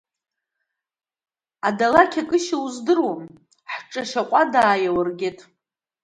Адалақь 1.67 2.17
акышьа 2.21 2.57
уздыруам, 2.65 3.21
ҳҿы 3.71 4.01
ашьаҟәада 4.03 4.63
иаургеит… 4.83 5.39